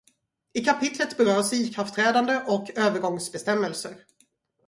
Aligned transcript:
I 0.53 0.63
kapitlet 0.63 1.17
berörs 1.17 1.53
ikraftträdande 1.53 2.41
och 2.47 2.71
övergångsbestämmelser. 2.77 3.95